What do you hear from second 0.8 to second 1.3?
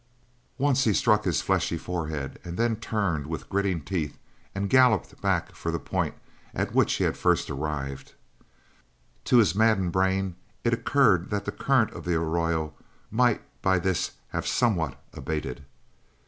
he struck